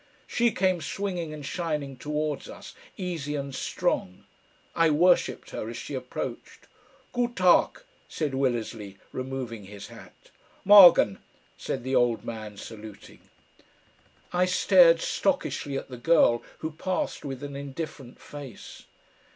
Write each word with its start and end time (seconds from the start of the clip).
She 0.25 0.49
came 0.51 0.81
swinging 0.81 1.31
and 1.31 1.45
shining 1.45 1.95
towards 1.95 2.49
us, 2.49 2.73
easy 2.97 3.35
and 3.35 3.53
strong. 3.53 4.23
I 4.75 4.89
worshipped 4.89 5.51
her 5.51 5.69
as 5.69 5.77
she 5.77 5.93
approached. 5.93 6.65
"Gut 7.13 7.35
Tag!" 7.35 7.83
said 8.09 8.33
Willersley, 8.33 8.97
removing 9.11 9.65
his 9.65 9.89
hat. 9.89 10.31
"Morgen!" 10.65 11.19
said 11.55 11.83
the 11.83 11.93
old 11.93 12.25
man, 12.25 12.57
saluting. 12.57 13.19
I 14.33 14.45
stared 14.45 15.01
stockishly 15.01 15.77
at 15.77 15.89
the 15.89 15.97
girl, 15.97 16.41
who 16.65 16.71
passed 16.71 17.23
with 17.23 17.43
an 17.43 17.55
indifferent 17.55 18.19
face. 18.19 18.85